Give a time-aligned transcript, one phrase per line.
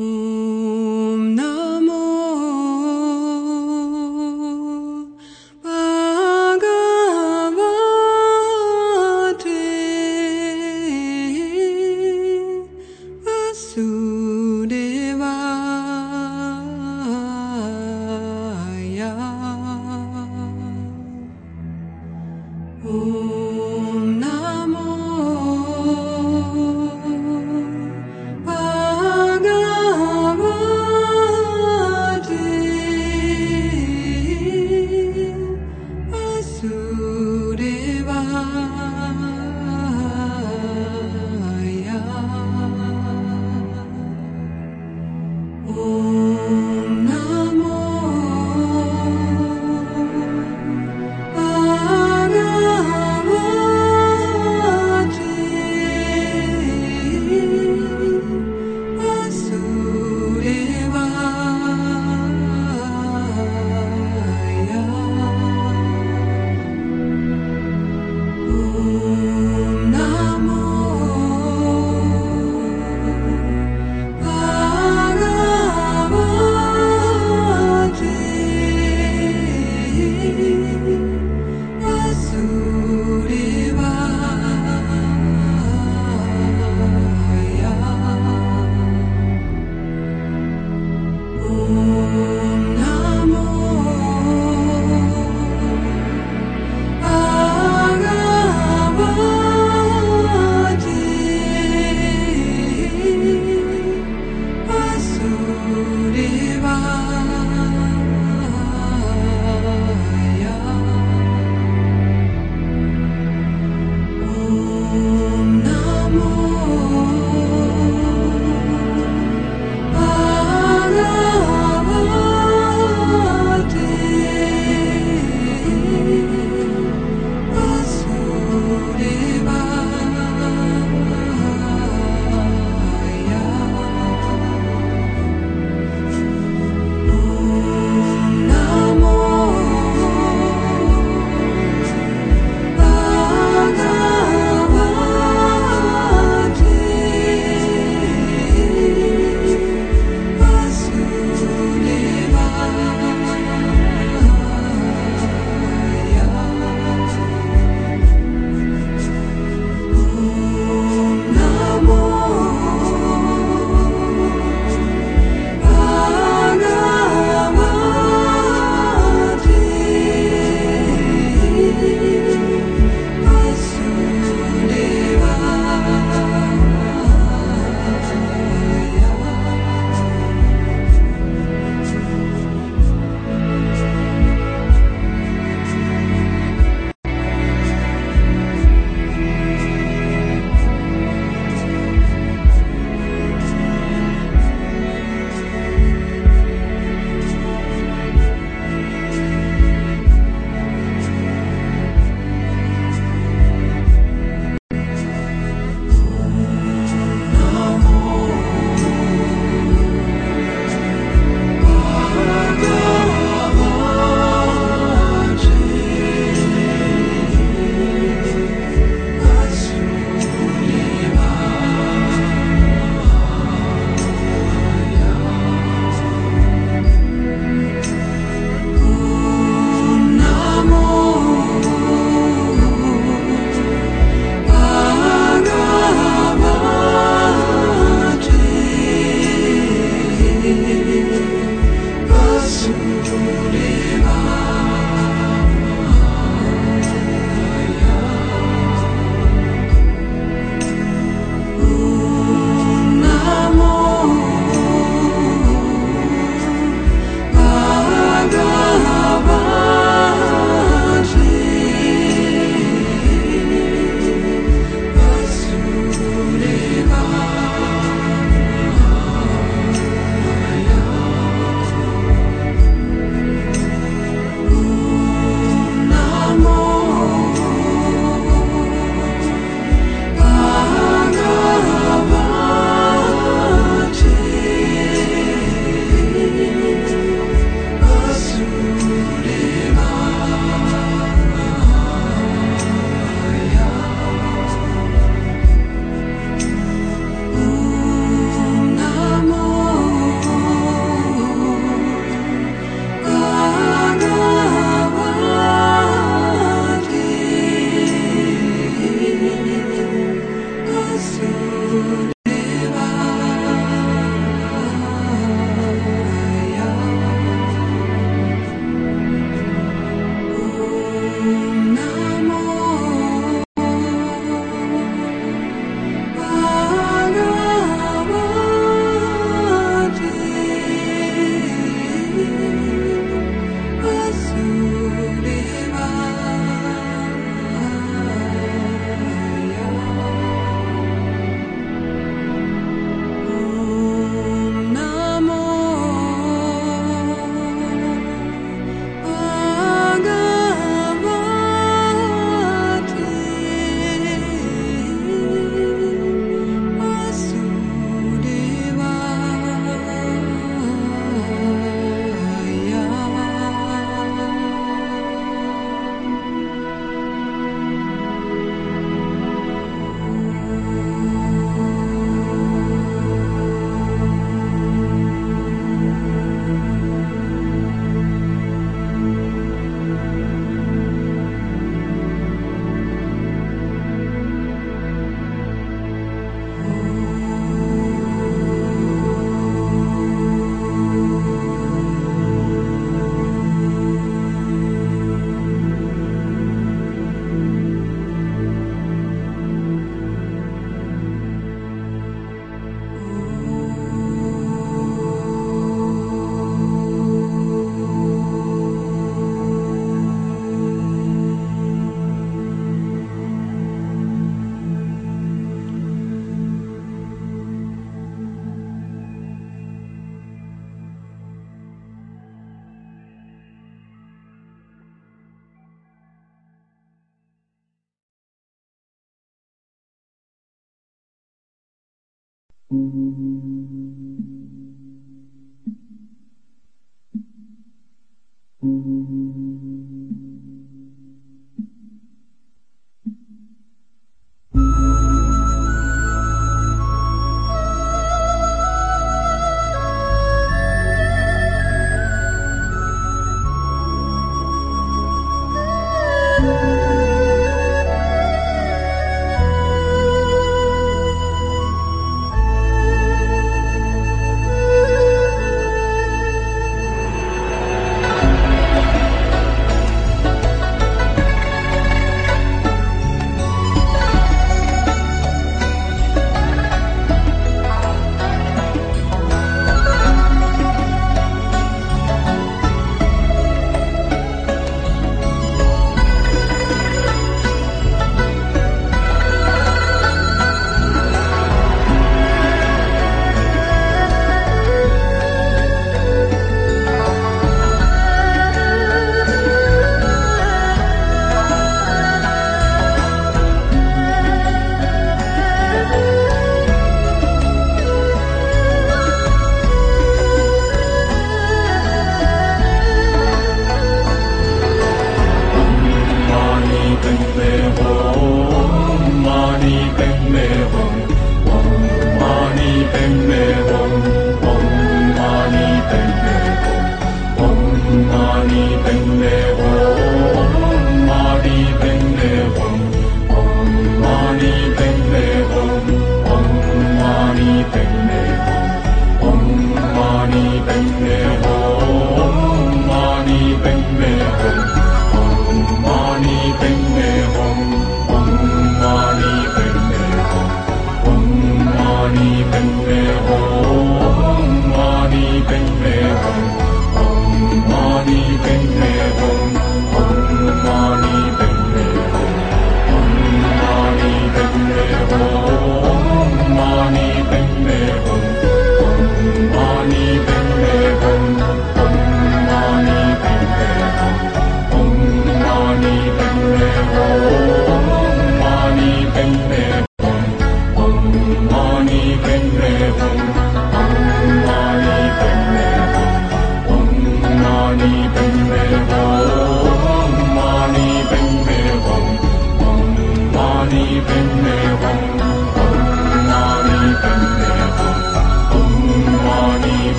[0.00, 0.49] Mm.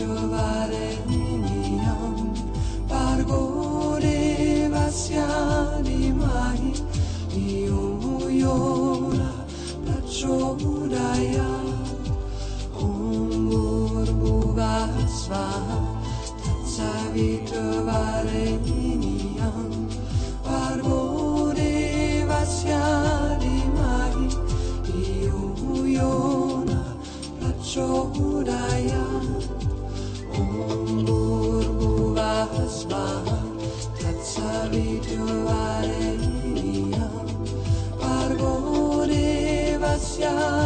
[0.00, 0.88] giovare
[2.88, 6.72] pargoleva siani mai
[7.36, 9.30] io muiola
[9.84, 11.48] praciodaya
[12.84, 15.44] ongor buvasva
[16.44, 19.72] tatsavitavare niniyam
[20.46, 24.20] pargoleva siani mai
[25.04, 26.82] io muiola
[27.38, 29.04] praciodaya
[40.20, 40.59] Yeah.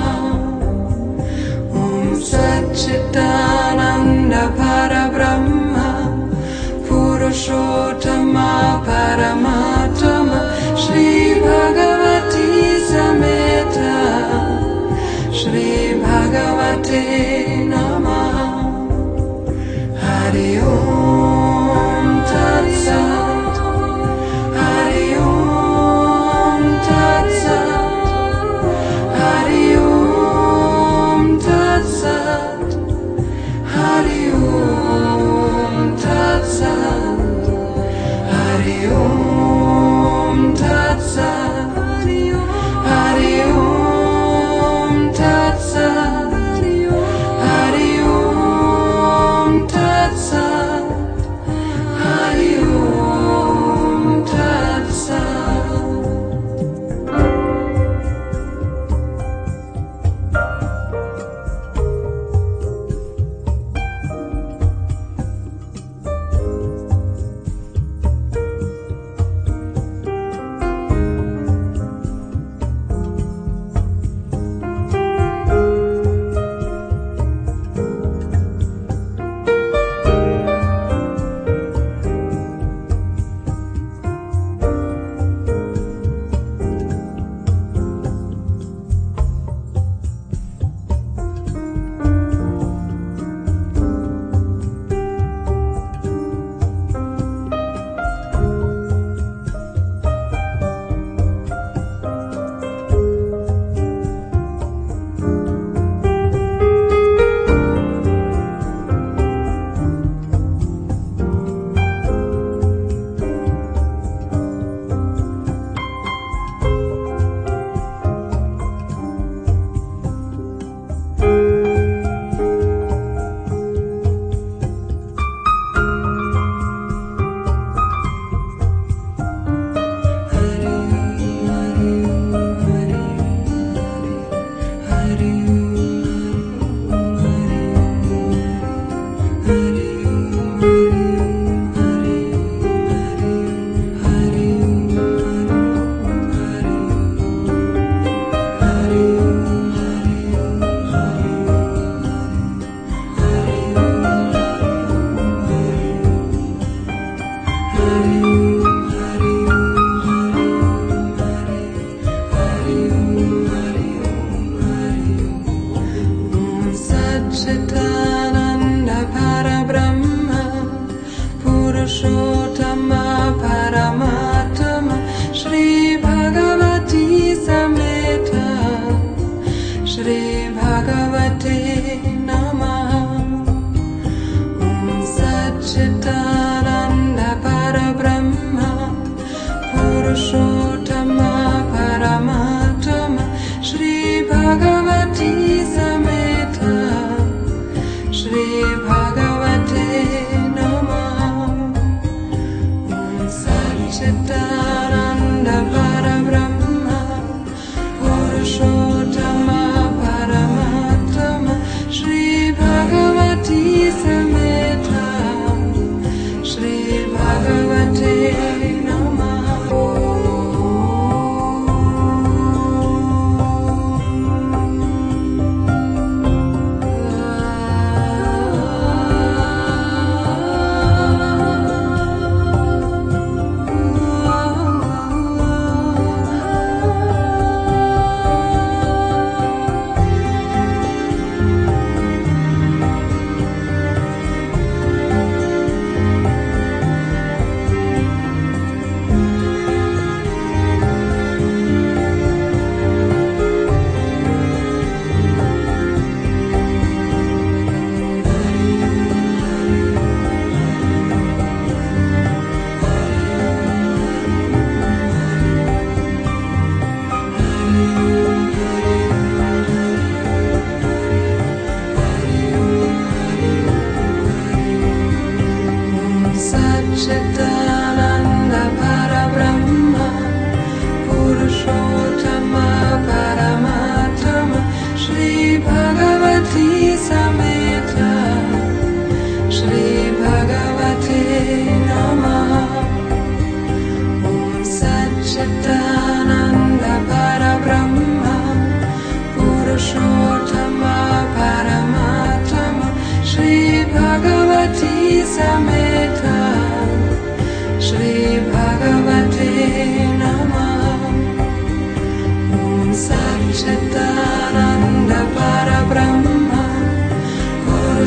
[1.73, 4.45] Om Satchitananda
[10.77, 11.09] Shri
[11.45, 12.49] Bhagavati
[12.91, 13.97] Sameta
[15.33, 15.69] Shri
[16.03, 17.05] Bhagavate
[22.87, 23.16] sun.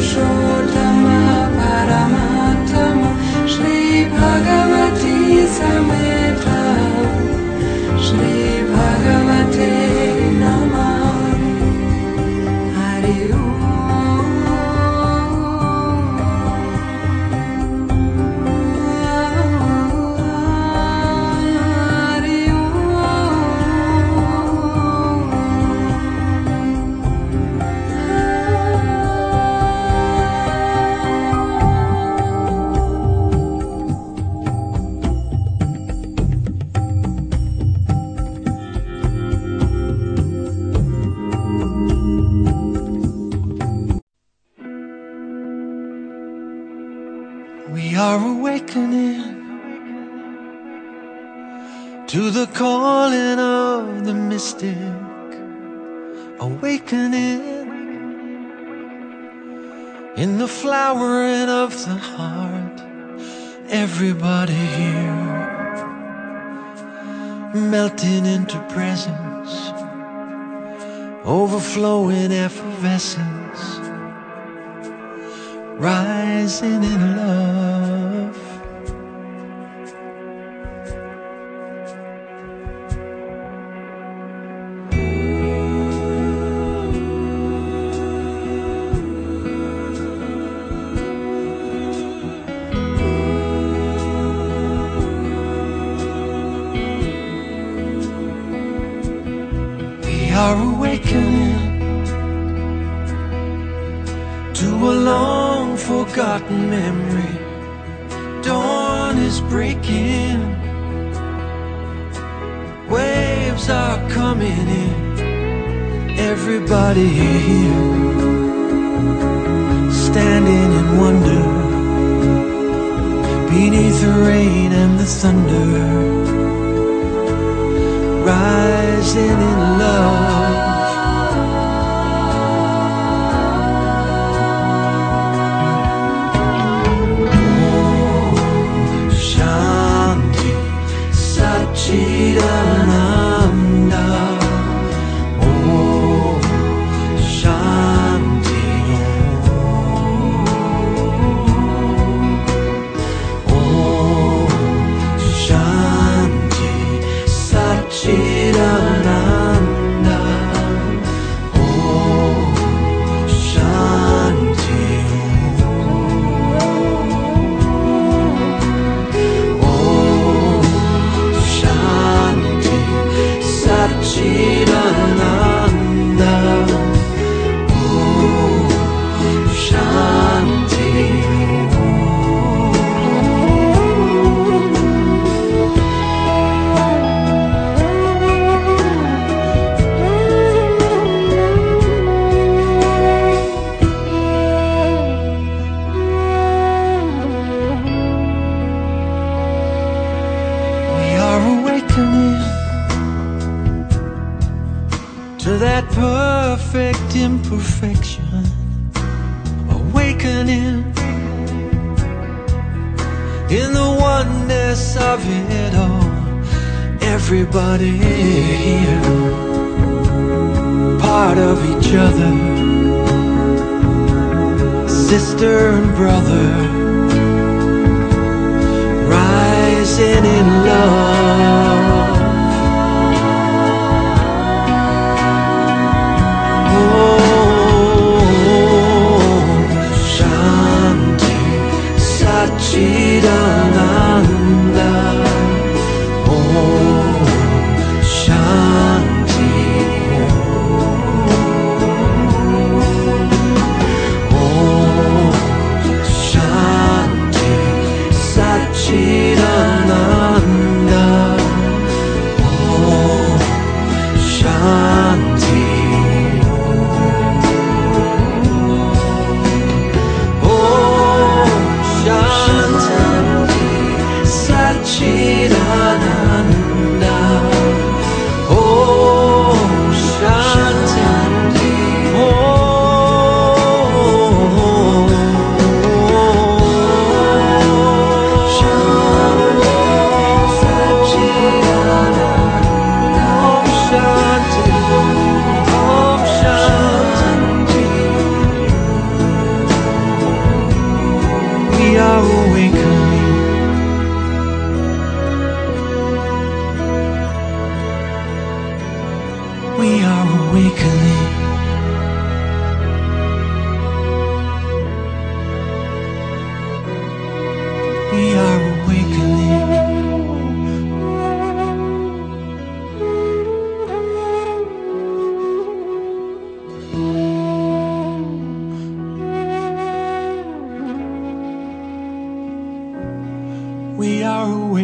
[0.09, 2.95] श्रोतमः परमार्थं
[3.53, 5.19] Shri Bhagwati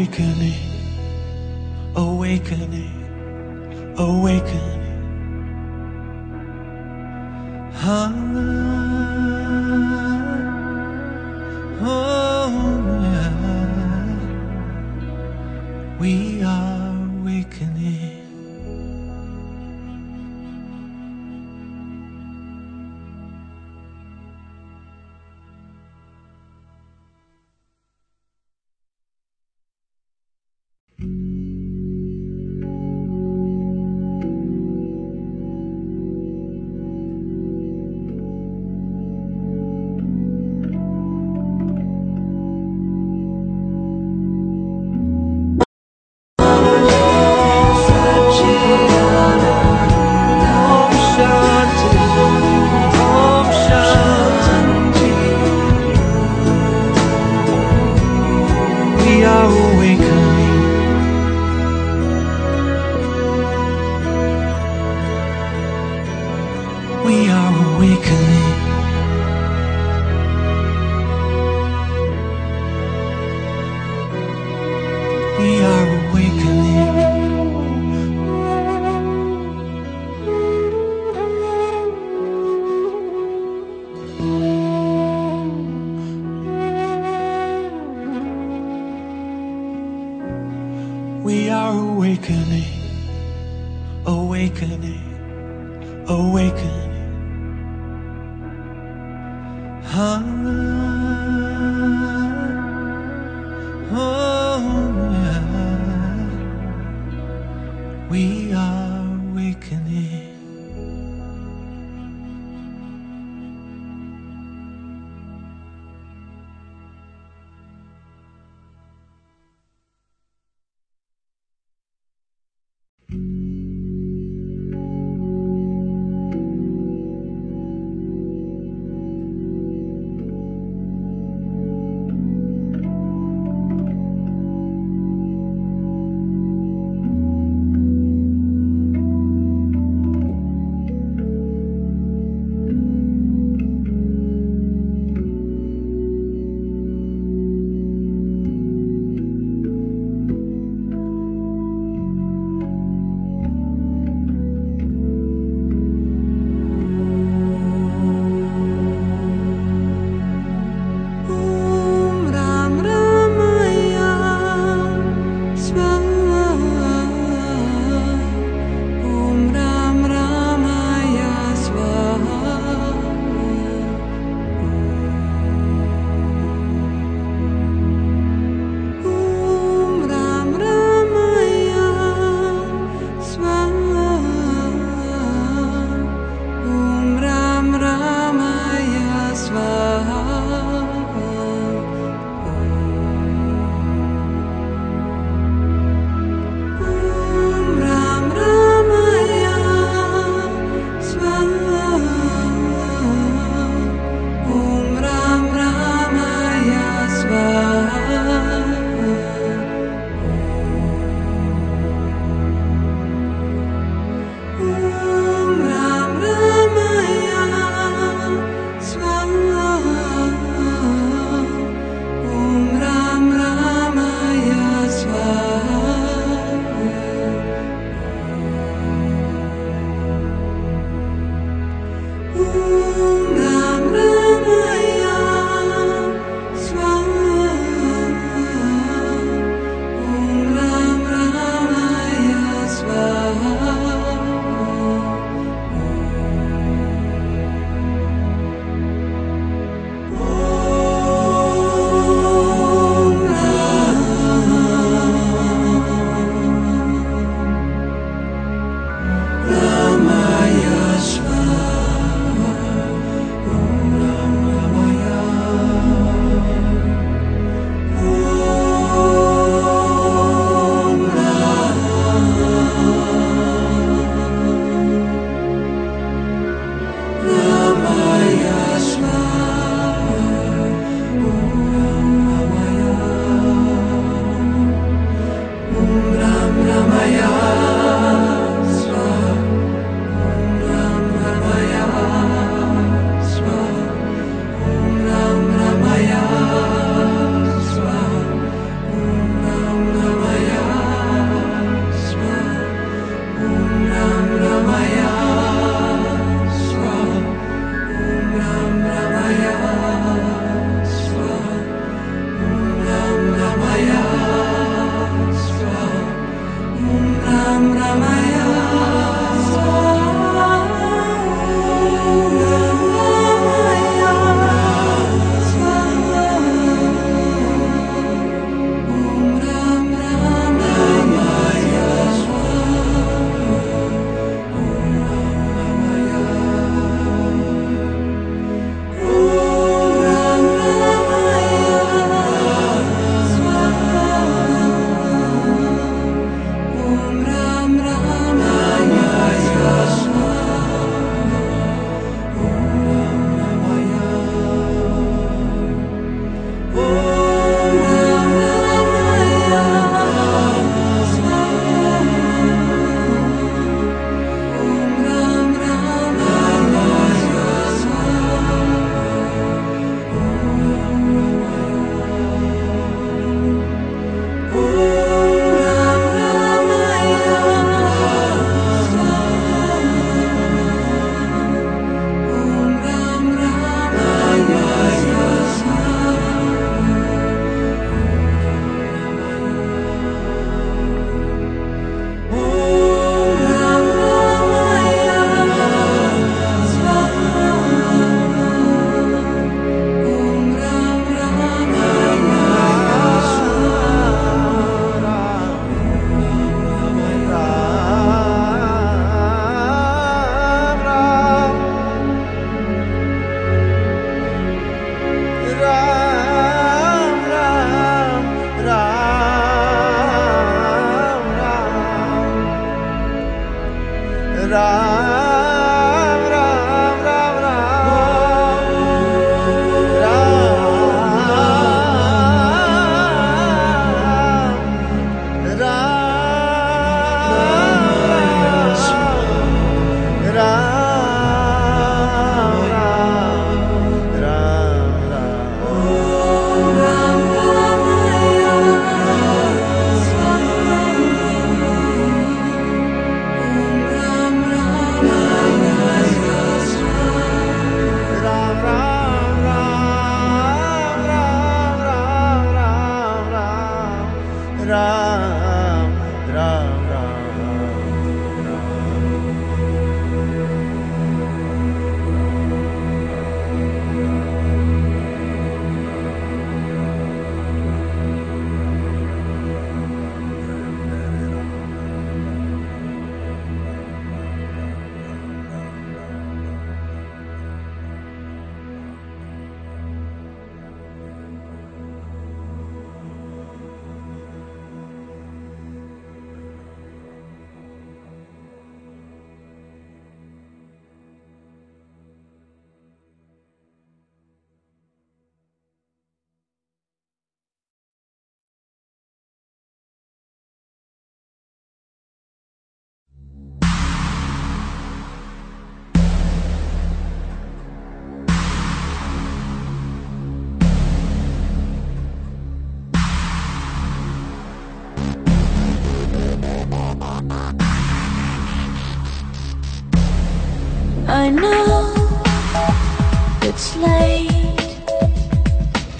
[0.05, 0.53] awakening,
[1.95, 2.93] awakening,
[3.97, 4.83] awakening.
[7.73, 8.74] Ah,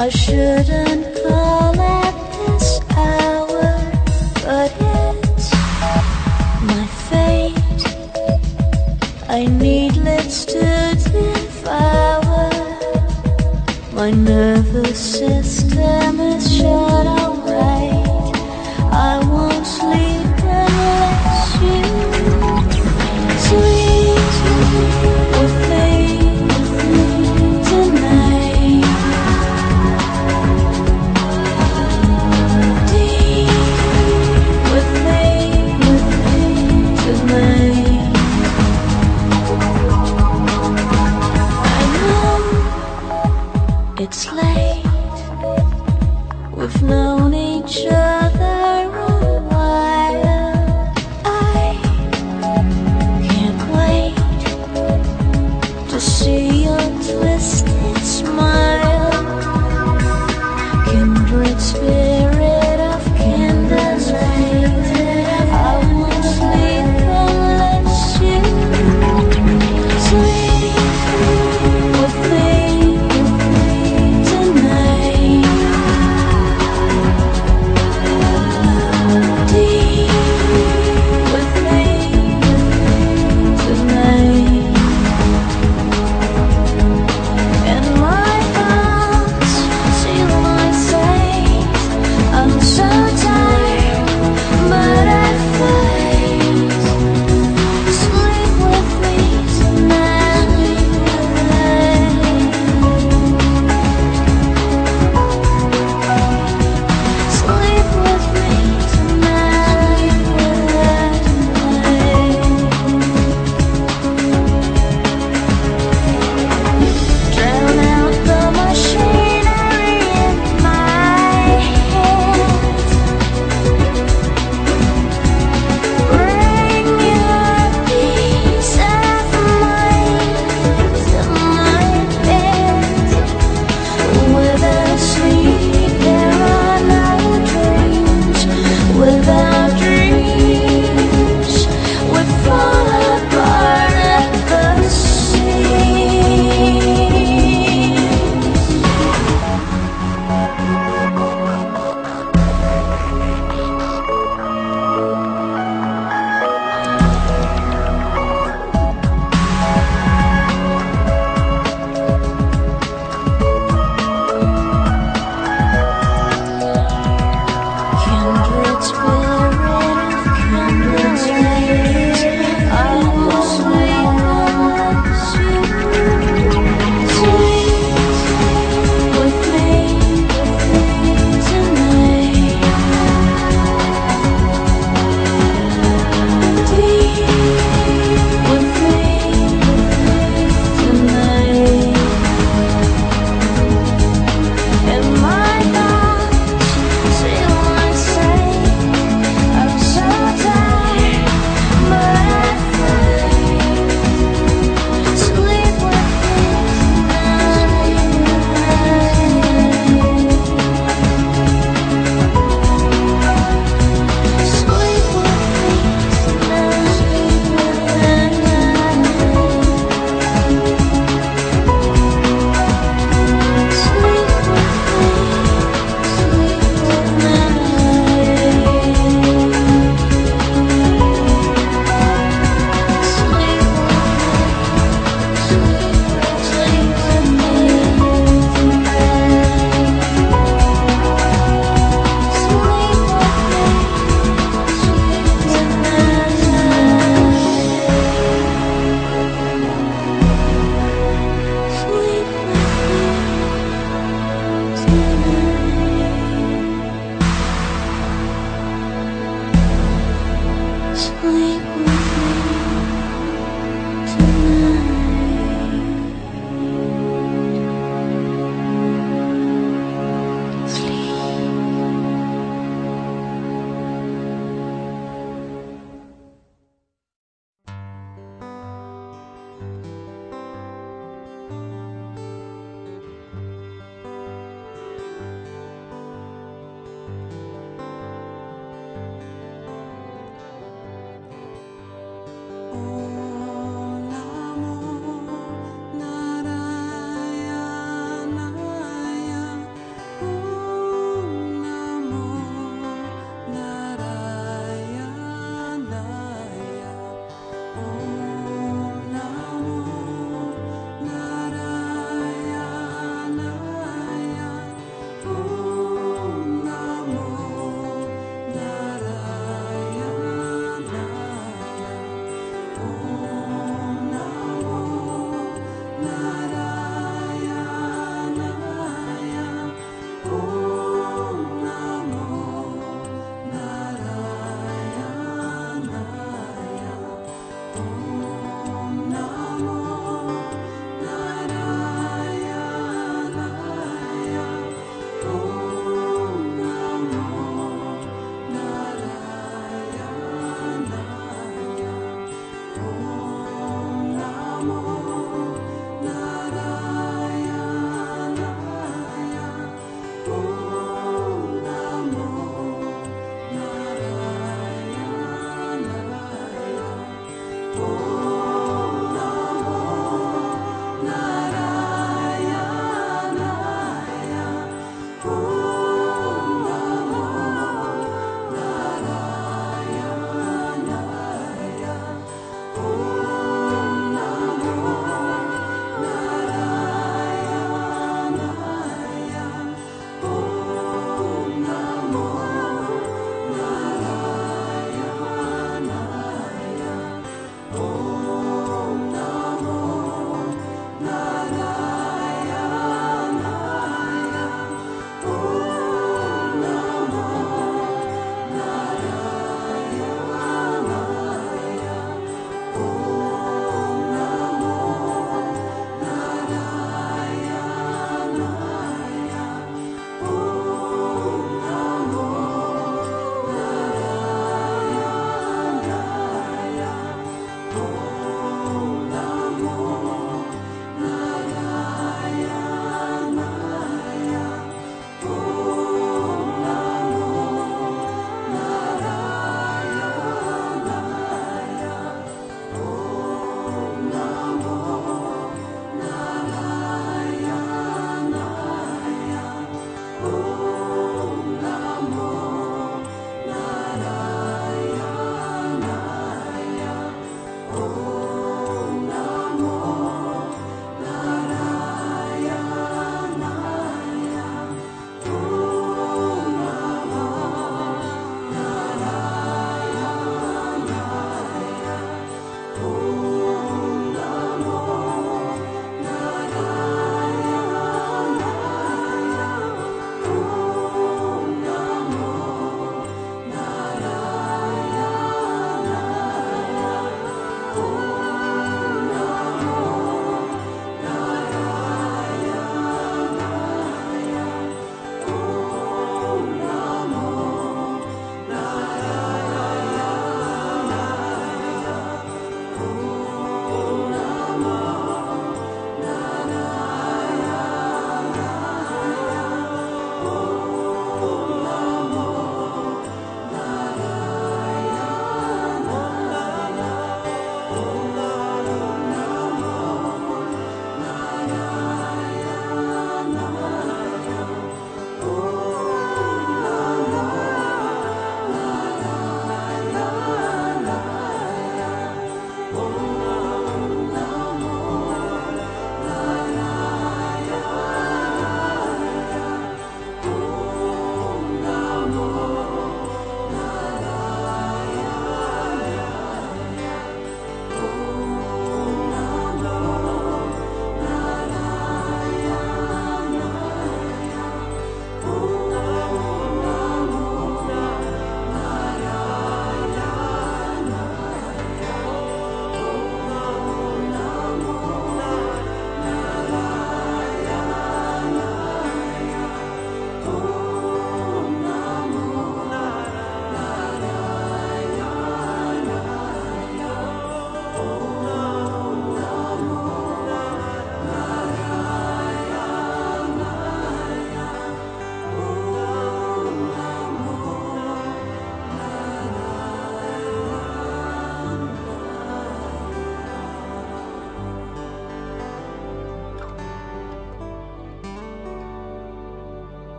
[0.00, 0.89] I shouldn't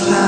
[0.00, 0.27] Yeah.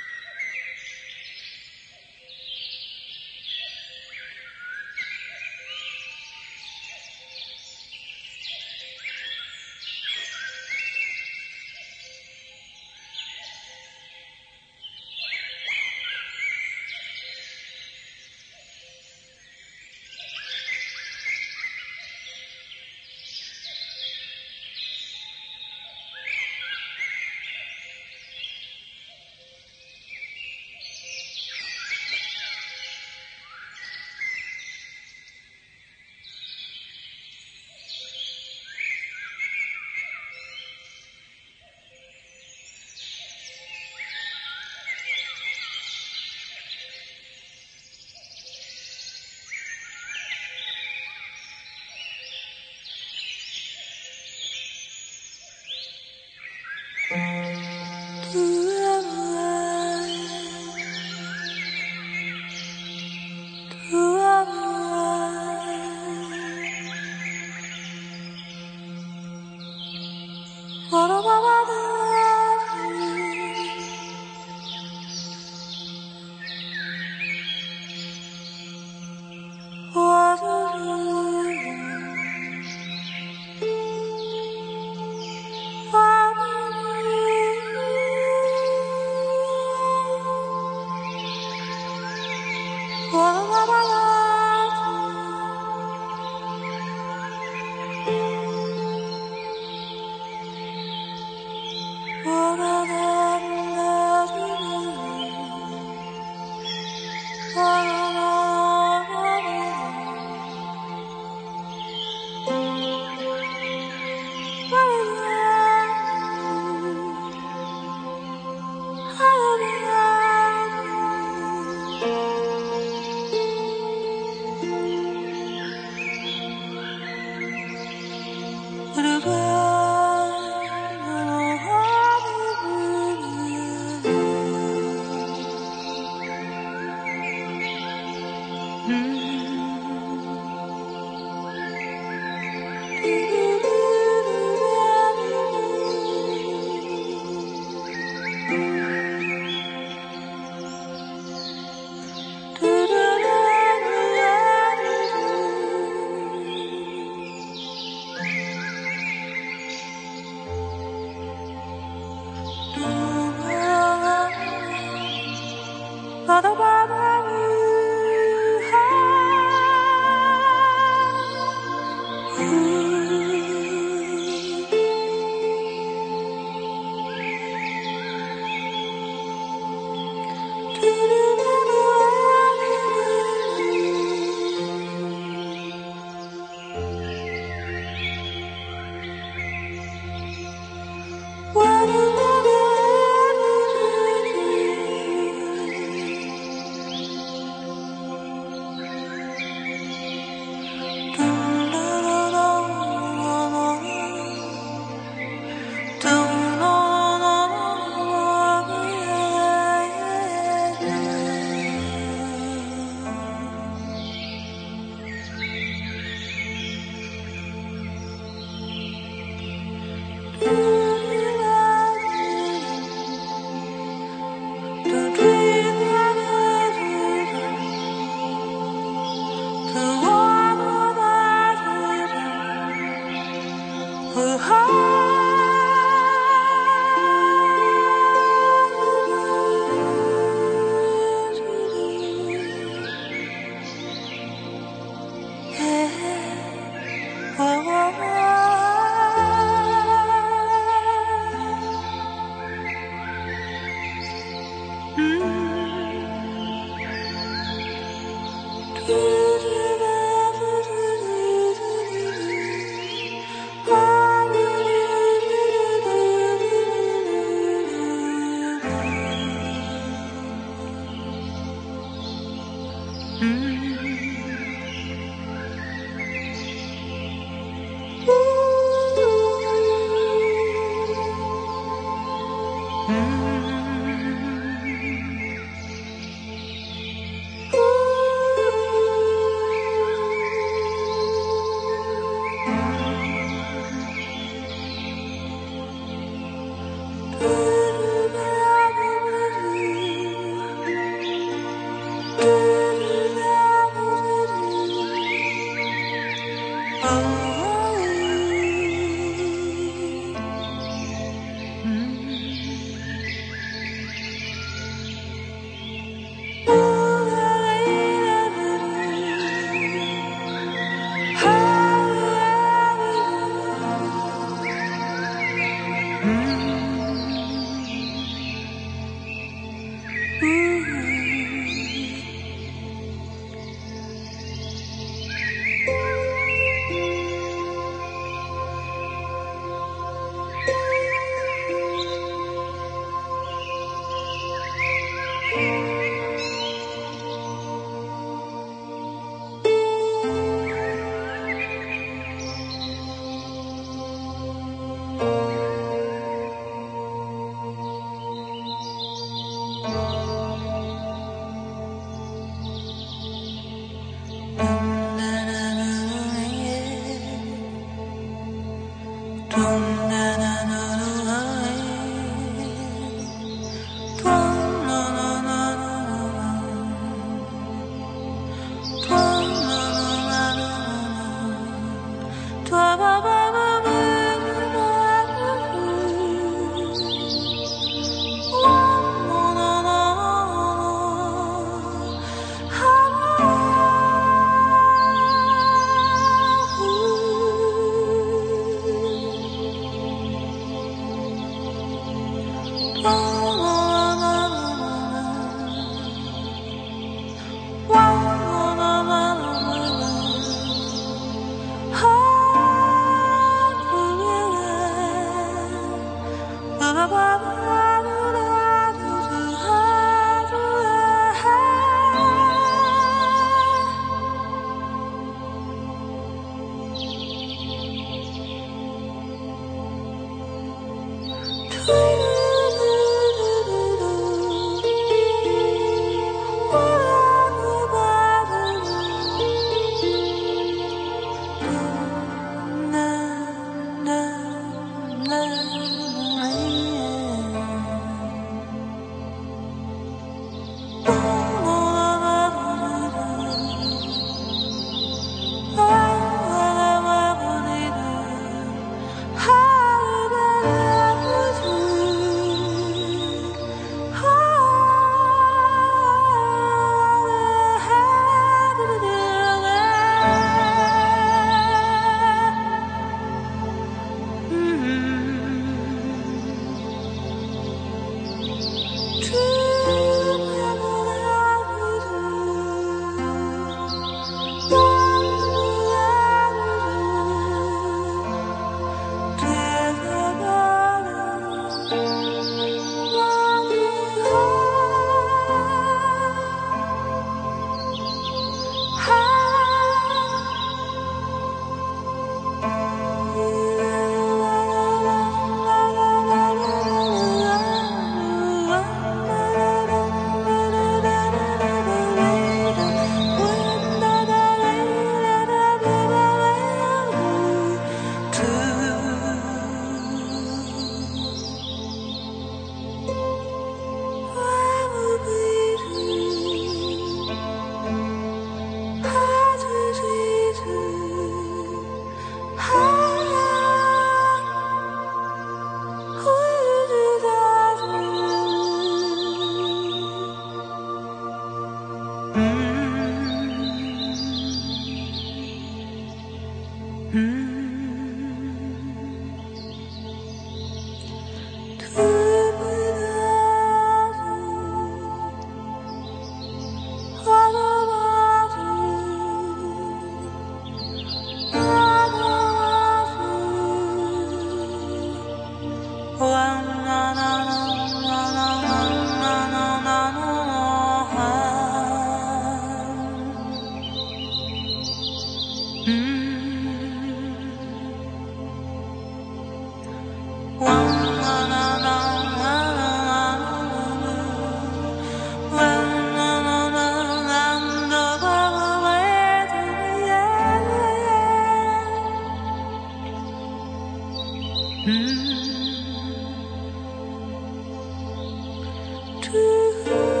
[599.01, 600.00] to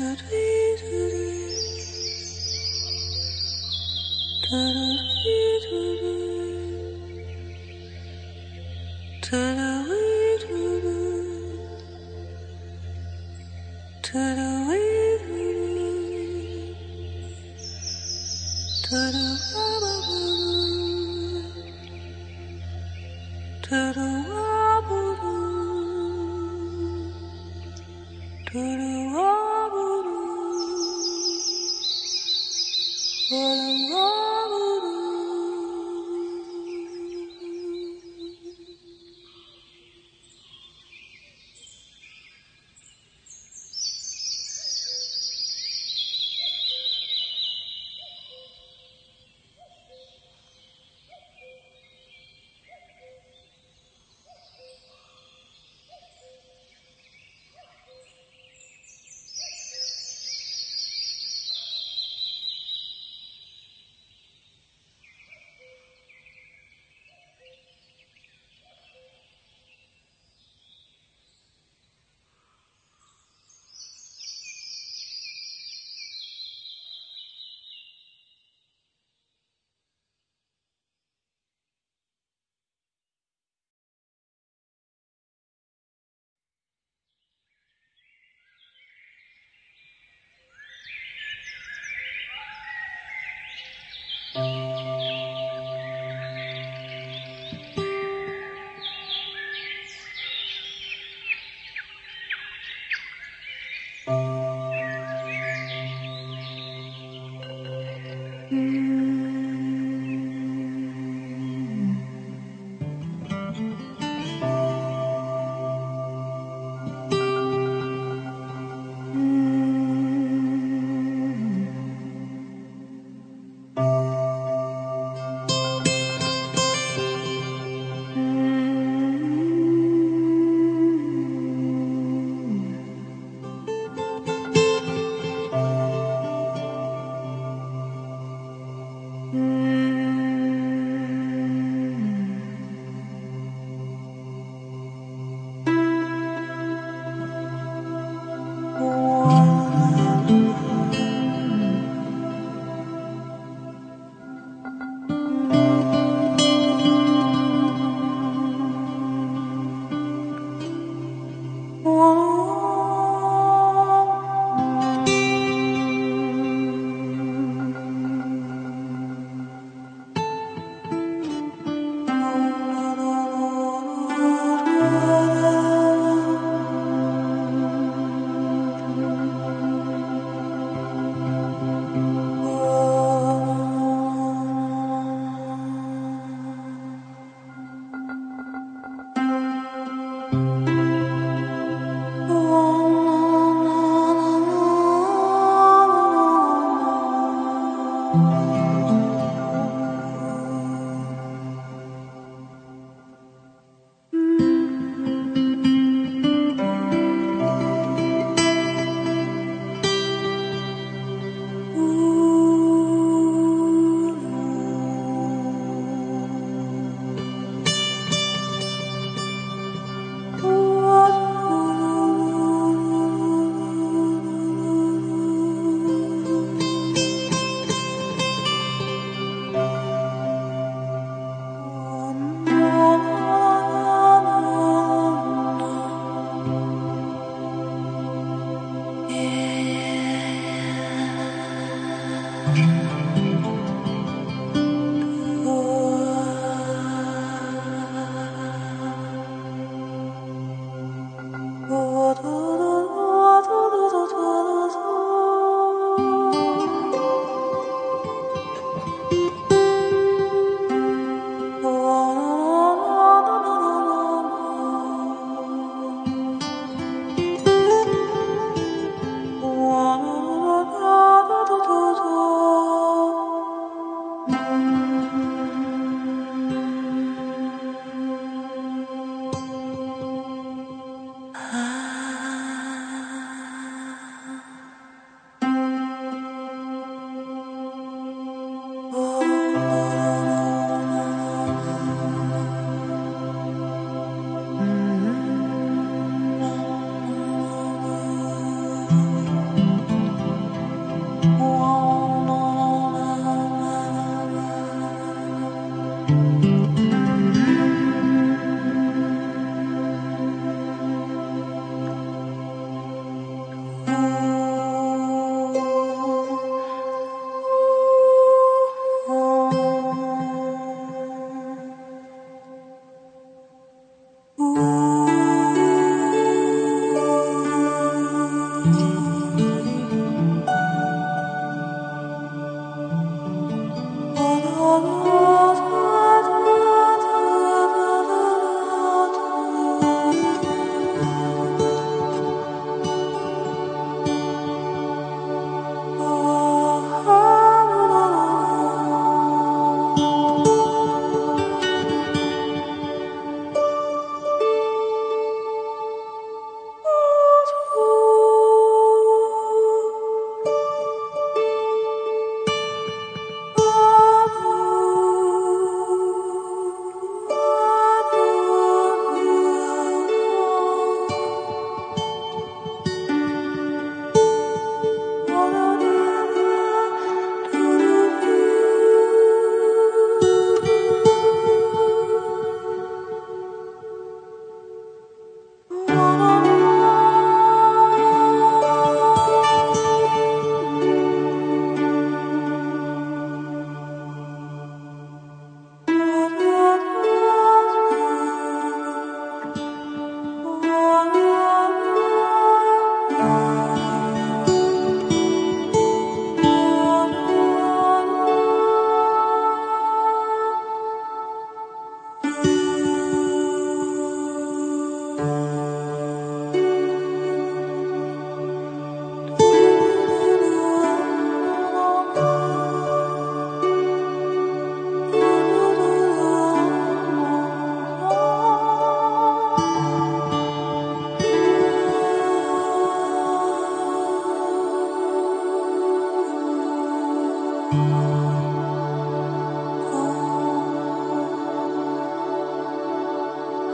[0.00, 0.49] could we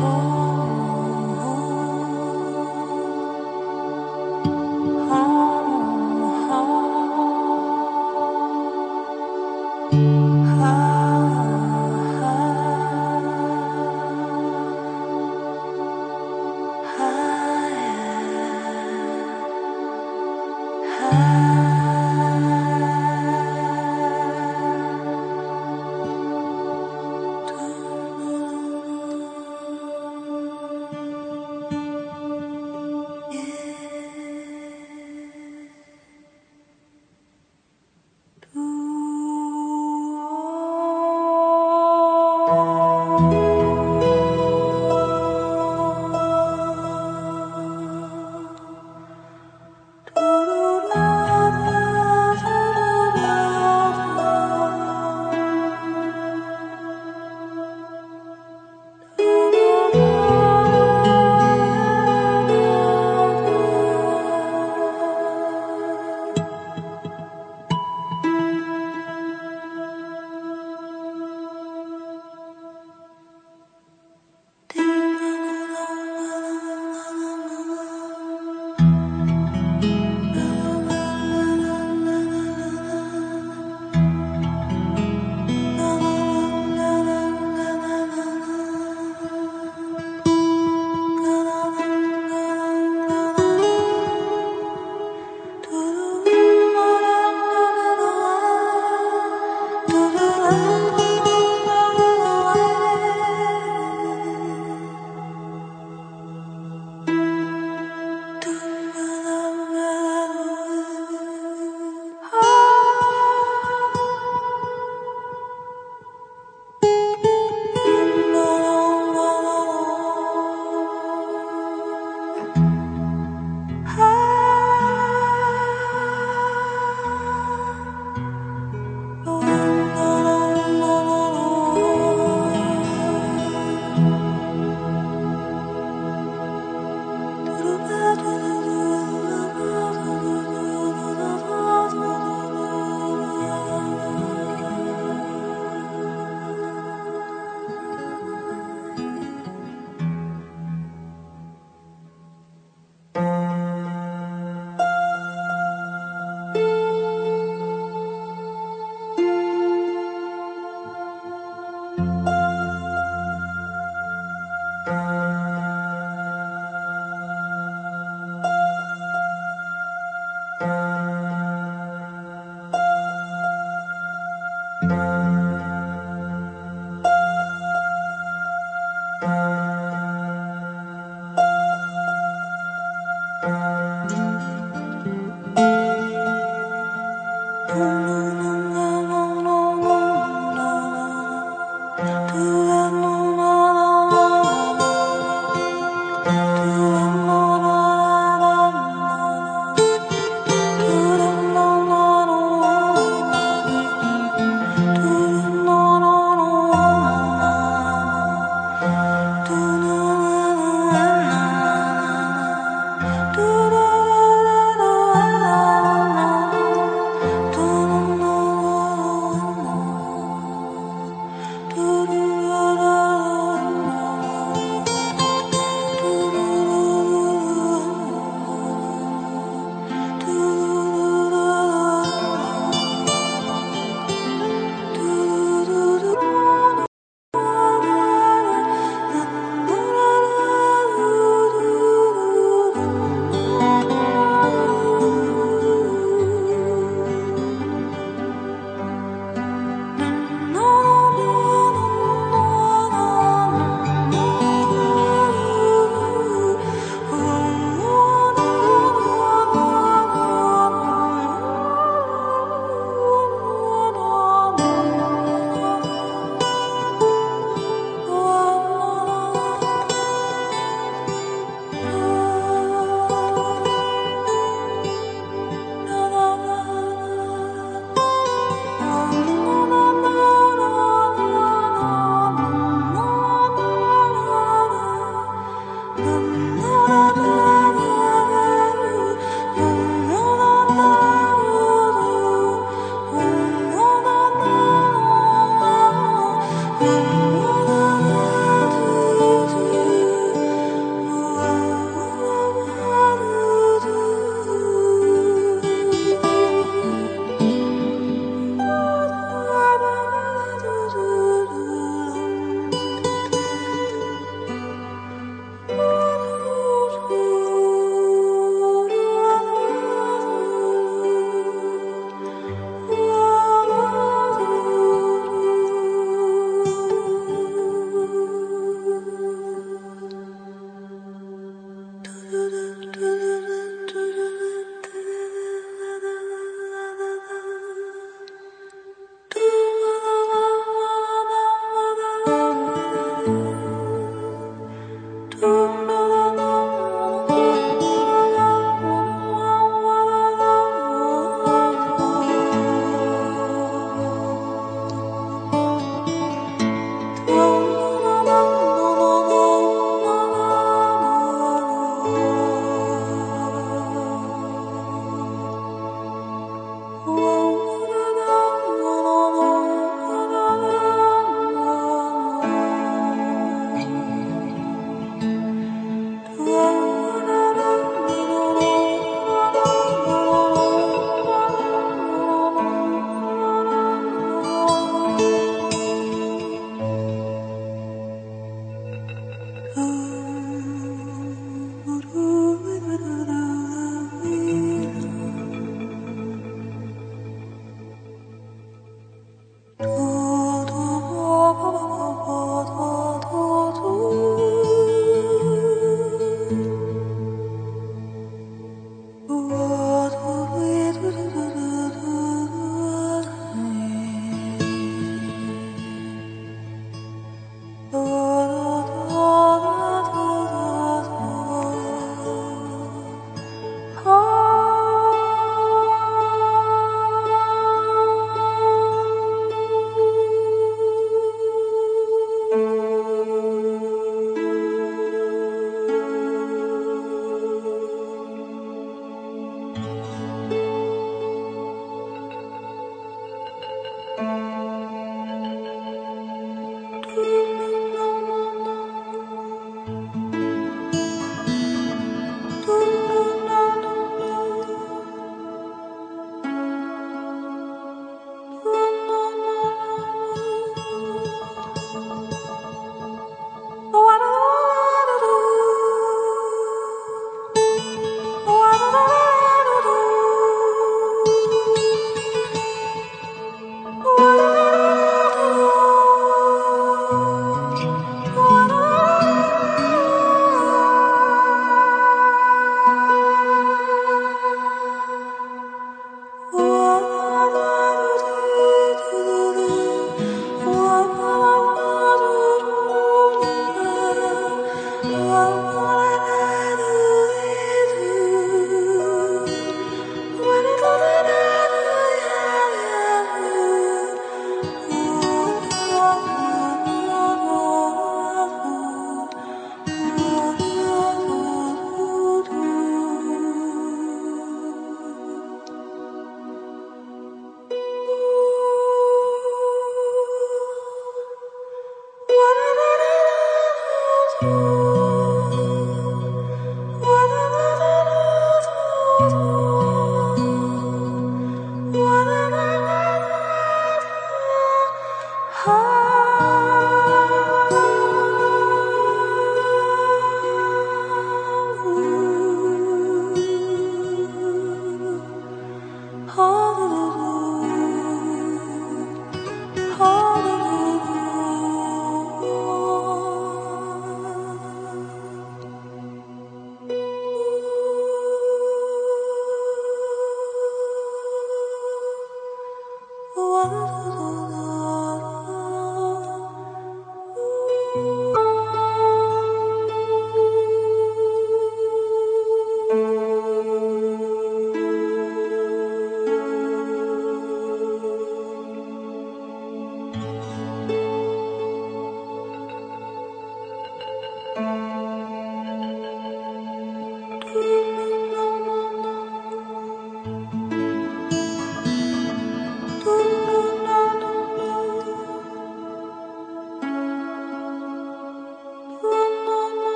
[0.00, 0.37] Oh.